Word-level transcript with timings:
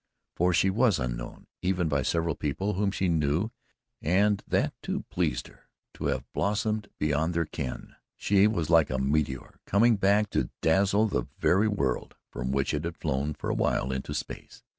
For 0.35 0.51
she 0.51 0.71
was 0.71 0.97
unknown 0.97 1.45
even 1.61 1.87
by 1.87 2.01
several 2.01 2.33
people 2.33 2.73
whom 2.73 2.89
she 2.89 3.07
knew 3.07 3.51
and 4.01 4.41
that, 4.47 4.73
too, 4.81 5.03
pleased 5.11 5.45
her 5.47 5.69
to 5.93 6.05
have 6.05 6.23
bloomed 6.33 6.57
so 6.57 6.71
quite 6.71 6.97
beyond 6.97 7.35
their 7.35 7.45
ken. 7.45 7.95
She 8.17 8.47
was 8.47 8.71
like 8.71 8.89
a 8.89 8.97
meteor 8.97 9.59
coming 9.67 9.97
back 9.97 10.31
to 10.31 10.49
dazzle 10.61 11.05
the 11.05 11.27
very 11.37 11.67
world 11.67 12.15
from 12.31 12.51
which 12.51 12.73
it 12.73 12.83
had 12.83 12.97
flown 12.97 13.35
for 13.35 13.51
a 13.51 13.53
while 13.53 13.91
into 13.91 14.15
space. 14.15 14.63